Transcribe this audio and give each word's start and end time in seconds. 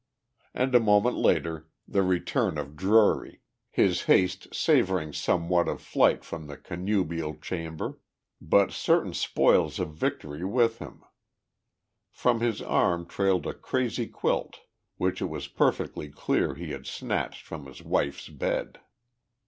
And 0.55 0.73
a 0.73 0.79
moment 0.79 1.15
later 1.17 1.69
the 1.87 2.01
return 2.01 2.57
of 2.57 2.75
Drury, 2.75 3.41
his 3.69 4.01
haste 4.05 4.47
savouring 4.51 5.13
somewhat 5.13 5.67
of 5.67 5.79
flight 5.79 6.25
from 6.25 6.47
the 6.47 6.57
connubial 6.57 7.35
chamber, 7.35 7.99
but 8.41 8.71
certain 8.71 9.13
spoils 9.13 9.77
of 9.77 9.93
victory 9.93 10.43
with 10.43 10.79
him; 10.79 11.03
from 12.09 12.39
his 12.39 12.63
arm 12.63 13.05
trailed 13.05 13.45
a 13.45 13.53
crazy 13.53 14.07
quilt 14.07 14.61
which 14.97 15.21
it 15.21 15.25
was 15.29 15.47
perfectly 15.47 16.09
clear 16.09 16.55
he 16.55 16.71
had 16.71 16.87
snatched 16.87 17.45
from 17.45 17.67
his 17.67 17.83
wife's 17.83 18.27
bed. 18.27 18.79